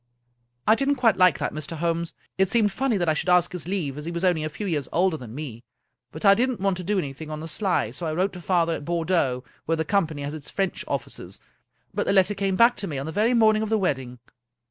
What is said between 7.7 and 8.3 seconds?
so I